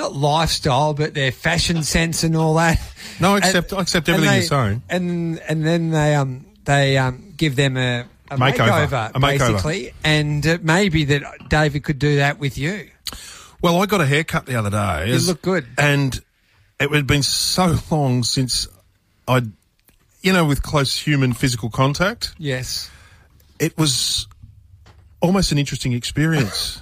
not 0.00 0.14
lifestyle 0.14 0.94
but 0.94 1.14
their 1.14 1.32
fashion 1.32 1.82
sense 1.82 2.24
and 2.24 2.36
all 2.36 2.54
that. 2.54 2.80
No, 3.20 3.36
except 3.36 3.72
I 3.72 3.80
accept 3.82 4.08
everything 4.08 4.28
and 4.28 4.36
you're 4.42 4.48
saying. 4.48 4.82
And 4.88 5.38
and 5.40 5.66
then 5.66 5.90
they 5.90 6.14
um 6.14 6.46
they 6.64 6.96
um 6.98 7.34
give 7.36 7.56
them 7.56 7.76
a. 7.76 8.06
A 8.32 8.36
Makeover. 8.36 8.86
makeover, 8.86 9.10
A 9.10 9.18
makeover. 9.18 9.20
basically, 9.38 9.92
and 10.04 10.46
uh, 10.46 10.58
maybe 10.62 11.02
that 11.06 11.22
David 11.48 11.82
could 11.82 11.98
do 11.98 12.16
that 12.18 12.38
with 12.38 12.56
you. 12.56 12.88
Well, 13.60 13.82
I 13.82 13.86
got 13.86 14.00
a 14.00 14.06
haircut 14.06 14.46
the 14.46 14.54
other 14.54 14.70
day. 14.70 15.08
You 15.10 15.18
look 15.26 15.42
good. 15.42 15.66
And 15.76 16.14
it 16.78 16.92
had 16.92 17.08
been 17.08 17.24
so 17.24 17.76
long 17.90 18.22
since 18.22 18.68
I'd, 19.26 19.50
you 20.22 20.32
know, 20.32 20.44
with 20.44 20.62
close 20.62 20.96
human 20.96 21.32
physical 21.32 21.70
contact. 21.70 22.32
Yes. 22.38 22.88
It 23.58 23.76
was 23.76 24.28
almost 25.20 25.50
an 25.50 25.58
interesting 25.58 25.92
experience. 25.92 26.80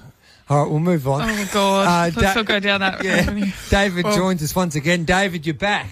All 0.51 0.63
right, 0.63 0.71
we'll 0.71 0.81
move 0.81 1.07
on. 1.07 1.29
Oh 1.29 1.49
God! 1.53 1.87
Uh, 1.87 2.05
Let's 2.05 2.17
Da- 2.17 2.35
not 2.35 2.47
go 2.47 2.61
down 2.61 2.81
that 2.81 3.05
Yeah, 3.05 3.17
avenue. 3.17 3.47
David 3.71 4.05
joins 4.07 4.43
us 4.43 4.55
once 4.57 4.75
again. 4.77 5.05
David, 5.05 5.45
you're 5.47 5.55
back. 5.55 5.89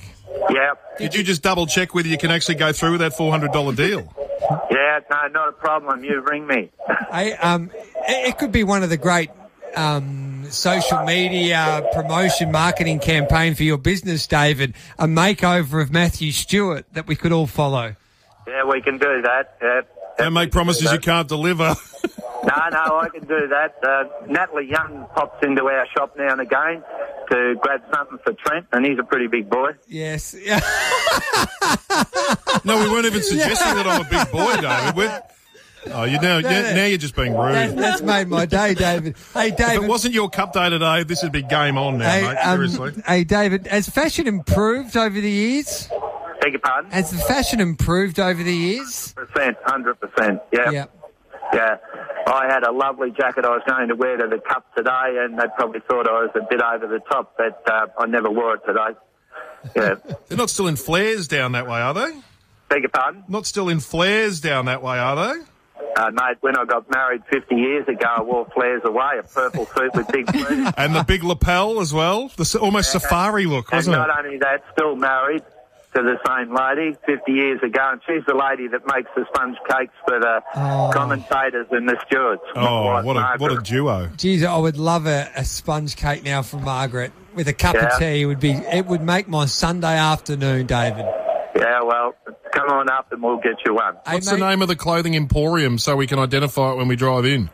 Yeah, 0.50 0.72
Did 0.98 1.14
you 1.14 1.22
just 1.24 1.42
double 1.42 1.66
check 1.66 1.94
whether 1.94 2.08
you 2.08 2.18
can 2.18 2.30
actually 2.30 2.54
go 2.56 2.70
through 2.72 2.92
with 2.92 3.00
that 3.00 3.12
$400 3.16 3.74
deal? 3.76 4.12
yeah, 4.70 5.00
no, 5.10 5.26
not 5.28 5.48
a 5.48 5.52
problem. 5.52 6.04
You 6.04 6.20
ring 6.20 6.46
me. 6.46 6.70
Hey, 7.10 7.32
um, 7.34 7.70
it, 8.08 8.28
it 8.28 8.38
could 8.38 8.52
be 8.52 8.62
one 8.62 8.82
of 8.84 8.90
the 8.90 8.96
great 8.96 9.30
um, 9.74 10.44
social 10.50 11.02
media 11.04 11.88
promotion 11.92 12.52
marketing 12.52 13.00
campaign 13.00 13.54
for 13.54 13.62
your 13.64 13.78
business, 13.78 14.26
David. 14.26 14.74
A 14.98 15.06
makeover 15.06 15.82
of 15.82 15.90
Matthew 15.90 16.30
Stewart 16.32 16.86
that 16.92 17.06
we 17.08 17.16
could 17.16 17.32
all 17.32 17.46
follow. 17.48 17.96
yeah, 18.46 18.64
we 18.64 18.80
can 18.82 18.98
do 18.98 19.22
that. 19.22 19.56
Yeah, 19.60 19.80
Don't 20.18 20.32
make 20.34 20.52
promises 20.52 20.92
you 20.92 20.98
can't 20.98 21.28
deliver. 21.28 21.74
No, 22.56 22.68
no, 22.70 22.98
I 22.98 23.08
can 23.10 23.26
do 23.26 23.48
that. 23.48 23.76
Uh, 23.82 24.04
Natalie 24.26 24.68
Young 24.70 25.06
pops 25.14 25.44
into 25.44 25.64
our 25.66 25.86
shop 25.96 26.14
now 26.16 26.32
and 26.32 26.40
again 26.40 26.82
to 27.30 27.54
grab 27.60 27.82
something 27.94 28.18
for 28.24 28.32
Trent, 28.32 28.66
and 28.72 28.84
he's 28.86 28.98
a 28.98 29.02
pretty 29.04 29.26
big 29.26 29.50
boy. 29.50 29.72
Yes. 29.88 30.34
No, 32.64 32.82
we 32.82 32.90
weren't 32.90 33.06
even 33.06 33.22
suggesting 33.22 33.74
that 33.76 33.86
I'm 33.86 34.00
a 34.00 34.08
big 34.08 34.30
boy, 34.32 34.56
David. 34.60 34.96
We're, 34.96 35.22
oh, 35.94 36.04
you 36.04 36.20
now, 36.20 36.40
No, 36.40 36.50
now, 36.50 36.62
no. 36.62 36.74
now 36.74 36.84
you're 36.86 36.98
just 36.98 37.14
being 37.14 37.32
That, 37.32 37.68
rude. 37.70 37.78
that's 37.78 38.02
made 38.02 38.26
my 38.28 38.44
day, 38.46 38.74
David. 38.74 39.14
Hey, 39.32 39.50
David. 39.50 39.52
If 39.52 39.56
David. 39.68 39.84
it 39.84 39.88
wasn't 39.88 40.14
your 40.14 40.28
cup 40.30 40.52
day 40.52 40.68
today, 40.70 41.04
this 41.04 41.22
would 41.22 41.30
be 41.32 41.42
game 41.42 41.78
on 41.78 41.98
now, 41.98 42.10
hey, 42.10 42.22
mate. 42.22 42.36
um, 42.38 42.56
Seriously. 42.68 43.02
hey, 43.06 43.24
David, 43.24 43.66
has 43.68 43.88
fashion 43.88 44.26
improved 44.26 44.96
over 44.96 45.20
the 45.20 45.30
years? 45.30 45.88
Beg 46.40 46.52
your 46.52 46.60
pardon? 46.60 46.90
Has 46.90 47.10
the 47.12 47.18
fashion 47.18 47.60
improved 47.60 48.18
over 48.18 48.42
the 48.42 48.54
years? 48.54 49.12
Percent, 49.12 49.56
hundred 49.64 49.94
percent. 50.00 50.40
Yeah. 50.52 50.70
Yeah. 50.70 50.84
Yeah. 51.54 51.76
I 52.26 52.46
had 52.48 52.64
a 52.64 52.72
lovely 52.72 53.12
jacket 53.12 53.44
I 53.44 53.50
was 53.50 53.62
going 53.68 53.88
to 53.88 53.94
wear 53.94 54.16
to 54.16 54.26
the 54.26 54.38
cup 54.38 54.74
today, 54.74 55.18
and 55.20 55.38
they 55.38 55.44
probably 55.56 55.80
thought 55.80 56.08
I 56.08 56.22
was 56.22 56.30
a 56.34 56.40
bit 56.48 56.60
over 56.60 56.86
the 56.88 56.98
top, 57.10 57.34
but 57.38 57.62
uh, 57.70 57.86
I 57.98 58.06
never 58.06 58.30
wore 58.30 58.54
it 58.54 58.62
today. 58.66 58.80
Yeah. 59.74 59.96
They're 60.28 60.38
not 60.38 60.48
still 60.48 60.68
in 60.68 60.76
flares 60.76 61.26
down 61.26 61.52
that 61.52 61.66
way, 61.66 61.80
are 61.80 61.92
they? 61.92 62.12
Beg 62.68 62.82
your 62.82 62.88
pardon? 62.88 63.24
Not 63.26 63.46
still 63.46 63.68
in 63.68 63.80
flares 63.80 64.40
down 64.40 64.66
that 64.66 64.80
way, 64.80 64.96
are 64.96 65.16
they? 65.16 65.42
Uh, 65.96 66.10
mate, 66.12 66.36
when 66.40 66.56
I 66.56 66.64
got 66.64 66.88
married 66.88 67.22
50 67.32 67.54
years 67.54 67.88
ago, 67.88 68.06
I 68.06 68.22
wore 68.22 68.46
flares 68.54 68.82
away, 68.84 69.18
a 69.18 69.24
purple 69.24 69.66
suit 69.66 69.92
with 69.94 70.06
big 70.08 70.30
sleeves. 70.30 70.72
And 70.76 70.94
the 70.94 71.02
big 71.02 71.24
lapel 71.24 71.80
as 71.80 71.92
well. 71.92 72.30
The 72.36 72.58
almost 72.60 72.92
safari 72.92 73.46
look, 73.46 73.72
wasn't 73.72 73.96
and 73.96 74.02
not 74.02 74.10
it? 74.10 74.14
Not 74.14 74.24
only 74.24 74.38
that, 74.38 74.62
still 74.72 74.94
married 74.94 75.42
to 75.96 76.02
the 76.02 76.18
same 76.26 76.54
lady 76.54 76.96
50 77.06 77.32
years 77.32 77.60
ago, 77.62 77.90
and 77.92 78.00
she's 78.06 78.24
the 78.26 78.34
lady 78.34 78.68
that 78.68 78.86
makes 78.86 79.08
the 79.16 79.24
sponge 79.34 79.56
cakes 79.68 79.92
for 80.06 80.20
the 80.20 80.42
Oh. 80.54 80.90
commentators 80.92 81.66
and 81.70 81.88
the 81.88 81.96
stewards. 82.06 82.42
Oh, 82.54 83.02
what 83.02 83.16
a 83.16 83.36
what 83.38 83.52
a 83.52 83.56
duo! 83.62 84.08
Geez, 84.16 84.44
I 84.44 84.56
would 84.56 84.76
love 84.76 85.06
a, 85.06 85.28
a 85.34 85.44
sponge 85.44 85.96
cake 85.96 86.22
now 86.24 86.42
from 86.42 86.64
Margaret 86.64 87.12
with 87.34 87.48
a 87.48 87.52
cup 87.52 87.74
Yeah. 87.74 87.86
of 87.94 87.98
tea. 87.98 88.22
It 88.22 88.26
would 88.26 88.40
be. 88.40 88.52
It 88.52 88.86
would 88.86 89.02
make 89.02 89.26
my 89.28 89.46
Sunday 89.46 89.96
afternoon, 89.96 90.66
David. 90.66 91.06
Yeah, 91.56 91.80
well, 91.82 92.14
come 92.52 92.68
on 92.68 92.90
up 92.90 93.10
and 93.12 93.22
we'll 93.22 93.38
get 93.38 93.54
you 93.64 93.74
one. 93.74 93.94
Hey, 94.06 94.14
What's 94.14 94.30
mate, 94.30 94.38
the 94.38 94.46
name 94.48 94.60
of 94.62 94.68
the 94.68 94.76
clothing 94.76 95.14
emporium 95.14 95.78
so 95.78 95.96
we 95.96 96.06
can 96.06 96.18
identify 96.18 96.72
it 96.72 96.76
when 96.76 96.86
we 96.88 96.96
drive 96.96 97.24
in? 97.24 97.48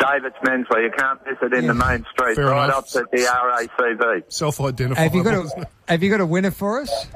David's 0.00 0.34
Menswear. 0.44 0.82
You 0.82 0.90
can't 0.96 1.20
miss 1.24 1.36
it 1.40 1.54
in 1.54 1.64
Yeah. 1.64 1.68
the 1.72 1.74
main 1.74 2.04
street, 2.12 2.34
Fair 2.34 2.46
right 2.46 2.64
enough. 2.64 2.78
opposite 2.78 3.06
the 3.12 3.18
RACV. 3.26 4.24
Self-identified. 4.32 4.98
Have 5.02 5.14
you 5.14 5.22
got 5.22 5.34
a? 5.34 5.68
Have 5.88 6.02
you 6.02 6.10
got 6.10 6.20
a 6.20 6.26
winner 6.26 6.50
for 6.50 6.80
us? 6.80 7.06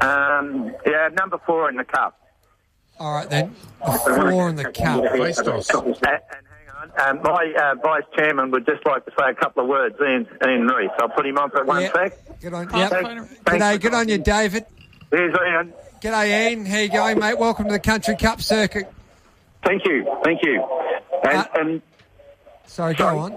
Um, 0.00 0.74
yeah, 0.86 1.08
number 1.12 1.38
four 1.46 1.68
in 1.68 1.76
the 1.76 1.84
cup. 1.84 2.18
All 3.00 3.14
right 3.14 3.28
then, 3.30 3.54
the 3.84 3.92
four 4.30 4.48
in 4.48 4.56
the 4.56 4.64
cup. 4.64 5.04
Face. 5.12 5.38
And, 5.38 5.46
and 5.48 5.66
hang 6.02 6.90
on, 7.06 7.16
um, 7.16 7.22
my 7.22 7.54
uh, 7.60 7.74
vice 7.82 8.02
chairman 8.16 8.50
would 8.50 8.66
just 8.66 8.84
like 8.86 9.04
to 9.04 9.12
say 9.18 9.30
a 9.30 9.34
couple 9.34 9.62
of 9.62 9.68
words. 9.68 9.94
Ian, 10.00 10.26
Ian 10.44 10.66
Reese. 10.66 10.90
I'll 10.98 11.08
put 11.08 11.24
him 11.26 11.38
on 11.38 11.50
for 11.50 11.64
one 11.64 11.82
Yeah. 11.82 11.92
sec. 11.92 12.40
Good 12.40 12.54
on. 12.54 12.68
Yep. 12.74 12.90
the. 12.90 13.28
G'day, 13.44 13.80
good 13.80 13.94
on 13.94 14.08
you, 14.08 14.18
David. 14.18 14.66
Here's 15.10 15.34
Ian. 15.34 15.72
G'day, 16.00 16.50
Ian. 16.50 16.66
How 16.66 16.78
you 16.78 16.88
going, 16.88 17.18
mate? 17.18 17.38
Welcome 17.38 17.66
to 17.66 17.72
the 17.72 17.78
Country 17.80 18.16
Cup 18.16 18.40
circuit. 18.40 18.92
Thank 19.64 19.84
you, 19.86 20.04
thank 20.24 20.42
you. 20.44 20.64
And, 21.24 21.36
Uh, 21.38 21.44
and 21.54 21.82
Sorry, 22.68 22.94
go 22.94 23.18
on. 23.18 23.32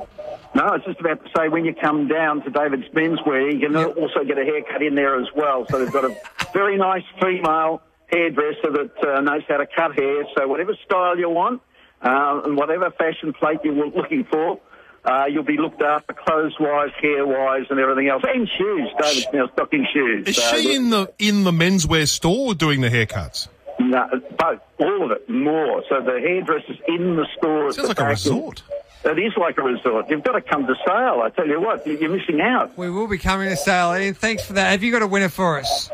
no, 0.54 0.64
I 0.64 0.72
was 0.74 0.82
just 0.86 1.00
about 1.00 1.24
to 1.24 1.32
say 1.36 1.48
when 1.50 1.66
you 1.66 1.74
come 1.74 2.08
down 2.08 2.44
to 2.44 2.50
David's 2.52 2.88
Menswear, 2.90 3.52
you 3.54 3.60
can 3.60 3.74
Yep. 3.76 3.98
also 3.98 4.24
get 4.24 4.38
a 4.38 4.44
haircut 4.46 4.82
in 4.84 4.96
there 4.96 5.20
as 5.20 5.28
well. 5.36 5.66
So 5.70 5.80
they've 5.80 5.92
got 5.92 6.06
a 6.06 6.16
very 6.54 6.78
nice 6.78 7.04
female 7.22 7.82
hairdresser 8.08 8.72
that 8.72 8.92
uh, 9.08 9.22
knows 9.22 9.42
how 9.48 9.58
to 9.58 9.66
cut 9.66 9.96
hair. 9.98 10.24
So 10.38 10.48
whatever 10.48 10.76
style 10.86 11.18
you 11.18 11.30
want 11.30 11.62
uh, 12.04 12.42
and 12.46 12.58
whatever 12.58 12.92
fashion 12.92 13.34
plate 13.34 13.60
you're 13.64 13.74
looking 13.88 14.26
for. 14.26 14.60
Uh, 15.04 15.26
you'll 15.28 15.42
be 15.42 15.58
looked 15.58 15.82
after 15.82 16.14
clothes-wise, 16.14 16.92
hair-wise, 17.02 17.64
and 17.72 17.80
everything 17.80 18.08
else, 18.08 18.22
and 18.28 18.48
shoes. 18.56 18.88
David's 19.02 19.26
now 19.34 19.48
stocking 19.54 19.88
shoes. 19.92 20.28
Is 20.28 20.36
So, 20.38 20.56
she 20.58 20.76
in 20.76 20.92
the 20.92 21.12
in 21.18 21.44
the 21.44 21.50
menswear 21.52 22.08
store 22.08 22.54
doing 22.54 22.82
the 22.82 22.90
haircuts? 22.90 23.48
No, 23.80 24.08
both, 24.38 24.60
all 24.78 25.06
of 25.06 25.10
it, 25.12 25.28
more. 25.28 25.82
So 25.90 26.02
the 26.02 26.20
hairdresser's 26.20 26.78
in 26.88 27.16
the 27.16 27.26
store. 27.36 27.70
at 27.70 27.74
Sounds 27.74 27.88
the 27.88 27.88
like 27.88 27.98
a 27.98 28.02
back. 28.04 28.10
resort. 28.12 28.62
It 29.04 29.18
is 29.20 29.34
like 29.38 29.58
a 29.58 29.64
resort. 29.64 30.10
You've 30.10 30.24
got 30.24 30.34
to 30.34 30.42
come 30.42 30.68
to 30.68 30.76
Sale. 30.86 31.22
I 31.24 31.30
tell 31.36 31.48
you 31.48 31.60
what, 31.60 31.86
you- 31.88 31.98
you're 31.98 32.10
missing 32.16 32.40
out. 32.42 32.78
We 32.78 32.90
will 32.90 33.08
be 33.08 33.18
coming 33.18 33.50
to 33.50 33.56
Sale, 33.56 33.96
Ian. 33.98 34.14
Thanks 34.14 34.46
for 34.46 34.54
that. 34.54 34.70
Have 34.72 34.84
you 34.84 34.92
got 34.92 35.02
a 35.02 35.08
winner 35.08 35.30
for 35.30 35.60
us? 35.60 35.90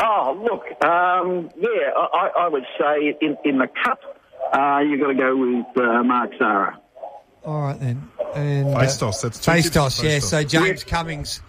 Oh, 0.00 0.38
look, 0.42 0.64
um, 0.84 1.50
yeah, 1.58 1.90
I, 1.94 2.30
I 2.40 2.48
would 2.48 2.64
say 2.80 3.16
in, 3.20 3.36
in 3.44 3.58
the 3.58 3.68
cup, 3.84 4.00
uh, 4.52 4.78
you've 4.80 5.00
got 5.00 5.08
to 5.08 5.14
go 5.14 5.36
with 5.36 5.66
uh, 5.76 6.02
Mark 6.04 6.30
Zara. 6.38 6.78
All 7.44 7.62
right 7.62 7.78
then. 7.78 8.08
And, 8.34 8.74
uh, 8.74 8.80
Face 8.80 8.96
toss, 8.96 9.20
that's 9.22 9.38
two 9.38 9.50
face 9.50 9.64
tips 9.70 10.00
face 10.00 10.04
Yeah. 10.04 10.18
toss. 10.20 10.28
So 10.30 10.44
James 10.44 10.84
Cummings. 10.84 11.42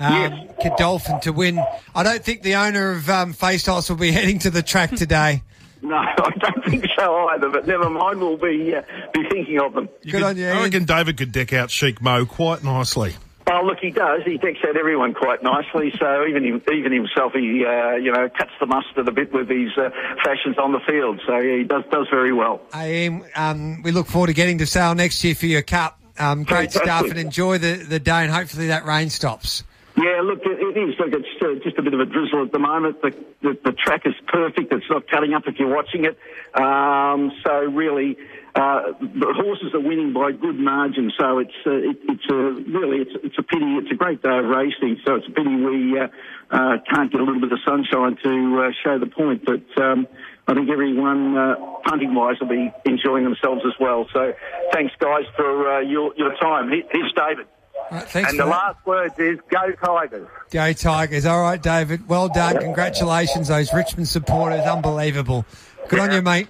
Um, 0.00 0.12
Yes. 0.12 0.50
Godolphin 0.64 1.20
to 1.20 1.32
win. 1.32 1.62
I 1.94 2.02
don't 2.02 2.24
think 2.24 2.42
the 2.42 2.56
owner 2.56 2.90
of 2.92 3.08
um, 3.08 3.32
Face 3.34 3.62
Toss 3.64 3.88
will 3.88 3.96
be 3.98 4.10
heading 4.18 4.40
to 4.40 4.50
the 4.50 4.62
track 4.62 4.90
today. 4.90 5.42
No, 5.82 5.96
I 5.96 6.30
don't 6.38 6.64
think 6.64 6.86
so 6.96 7.28
either, 7.28 7.48
but 7.50 7.66
never 7.66 7.90
mind, 7.90 8.20
we'll 8.20 8.36
be, 8.36 8.74
uh, 8.74 8.82
be 9.12 9.28
thinking 9.28 9.58
of 9.60 9.74
them. 9.74 9.88
You 10.02 10.12
Good 10.12 10.18
could- 10.18 10.26
on 10.28 10.36
you, 10.36 10.46
I 10.48 10.52
Ian. 10.54 10.62
reckon 10.62 10.84
David 10.84 11.16
could 11.16 11.32
deck 11.32 11.52
out 11.52 11.70
Sheik 11.70 12.00
Mo 12.00 12.24
quite 12.24 12.62
nicely. 12.62 13.14
Oh, 13.50 13.62
look, 13.64 13.78
he 13.80 13.90
does. 13.90 14.22
He 14.24 14.38
decks 14.38 14.60
out 14.66 14.76
everyone 14.76 15.14
quite 15.14 15.42
nicely. 15.42 15.92
So 15.98 16.24
even 16.26 16.44
him, 16.44 16.62
even 16.72 16.92
himself, 16.92 17.32
he 17.32 17.64
uh, 17.66 17.96
you 17.96 18.12
know 18.12 18.28
cuts 18.28 18.52
the 18.60 18.66
mustard 18.66 19.06
a 19.08 19.10
bit 19.10 19.32
with 19.32 19.48
his 19.48 19.76
uh, 19.76 19.90
fashions 20.24 20.56
on 20.58 20.70
the 20.72 20.78
field. 20.86 21.20
So 21.26 21.36
yeah, 21.38 21.58
he 21.58 21.64
does 21.64 21.82
does 21.90 22.06
very 22.08 22.32
well. 22.32 22.62
Hey, 22.72 23.02
Ian, 23.06 23.24
um, 23.34 23.82
we 23.82 23.90
look 23.90 24.06
forward 24.06 24.28
to 24.28 24.32
getting 24.32 24.58
to 24.58 24.66
Sale 24.66 24.94
next 24.94 25.22
year 25.24 25.34
for 25.34 25.46
your 25.46 25.62
cup. 25.62 25.98
Um, 26.18 26.44
great 26.44 26.72
Fantastic. 26.72 26.82
stuff 26.84 27.10
and 27.10 27.18
enjoy 27.18 27.58
the, 27.58 27.74
the 27.76 27.98
day 27.98 28.22
and 28.22 28.30
hopefully 28.30 28.68
that 28.68 28.84
rain 28.86 29.10
stops. 29.10 29.64
Yeah, 29.96 30.22
look, 30.24 30.40
it, 30.44 30.56
it 30.58 30.76
is. 30.80 30.94
Look, 30.98 31.12
it's 31.12 31.28
uh, 31.42 31.62
just 31.62 31.76
a 31.78 31.82
bit 31.82 31.92
of 31.92 32.00
a 32.00 32.06
drizzle 32.06 32.44
at 32.44 32.52
the 32.52 32.58
moment. 32.58 33.02
The, 33.02 33.10
the, 33.42 33.58
the 33.62 33.72
track 33.72 34.02
is 34.06 34.14
perfect. 34.26 34.72
It's 34.72 34.88
not 34.88 35.06
cutting 35.08 35.34
up 35.34 35.42
if 35.46 35.56
you're 35.58 35.74
watching 35.74 36.06
it. 36.06 36.16
Um, 36.58 37.30
so 37.44 37.52
really, 37.68 38.16
uh, 38.54 38.92
the 39.00 39.32
horses 39.36 39.74
are 39.74 39.80
winning 39.80 40.14
by 40.14 40.32
good 40.32 40.58
margin. 40.58 41.12
So 41.18 41.38
it's 41.40 41.52
uh, 41.66 41.72
it, 41.72 41.96
it's 42.08 42.24
a 42.30 42.36
really 42.72 43.02
it's, 43.04 43.12
it's 43.22 43.38
a 43.38 43.42
pity. 43.42 43.76
It's 43.84 43.90
a 43.92 43.94
great 43.94 44.22
day 44.22 44.38
of 44.38 44.46
racing. 44.46 44.96
So 45.04 45.16
it's 45.16 45.28
a 45.28 45.32
pity 45.32 45.56
we 45.56 45.98
uh, 46.00 46.08
uh, 46.50 46.78
can't 46.88 47.12
get 47.12 47.20
a 47.20 47.24
little 47.24 47.40
bit 47.40 47.52
of 47.52 47.58
sunshine 47.66 48.16
to 48.24 48.64
uh, 48.64 48.72
show 48.82 48.98
the 48.98 49.06
point. 49.12 49.44
But 49.44 49.82
um, 49.82 50.06
I 50.48 50.54
think 50.54 50.70
everyone 50.70 51.36
uh, 51.36 51.54
hunting 51.84 52.14
wise 52.14 52.36
will 52.40 52.48
be 52.48 52.72
enjoying 52.86 53.24
themselves 53.24 53.60
as 53.66 53.74
well. 53.78 54.08
So 54.14 54.32
thanks, 54.72 54.94
guys, 54.98 55.24
for 55.36 55.68
uh, 55.76 55.80
your 55.80 56.14
your 56.16 56.34
time. 56.36 56.70
Here- 56.70 56.88
Here's 56.90 57.12
David. 57.12 57.46
Right, 57.92 58.08
thanks 58.08 58.30
And 58.30 58.40
the 58.40 58.44
that. 58.44 58.50
last 58.50 58.86
words 58.86 59.14
is 59.18 59.38
go 59.50 59.70
Tigers. 59.84 60.26
Go 60.50 60.72
Tigers. 60.72 61.26
All 61.26 61.42
right, 61.42 61.62
David. 61.62 62.08
Well 62.08 62.28
done. 62.28 62.58
Congratulations, 62.58 63.48
those 63.48 63.72
Richmond 63.74 64.08
supporters. 64.08 64.60
Unbelievable. 64.62 65.44
Good 65.88 65.98
on 66.00 66.12
you, 66.12 66.22
mate. 66.22 66.48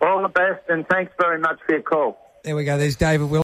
All 0.00 0.22
the 0.22 0.28
best, 0.28 0.62
and 0.68 0.86
thanks 0.88 1.12
very 1.18 1.38
much 1.38 1.58
for 1.66 1.72
your 1.72 1.82
call. 1.82 2.20
There 2.44 2.54
we 2.54 2.64
go. 2.64 2.78
There's 2.78 2.94
David 2.96 3.24
Will. 3.24 3.32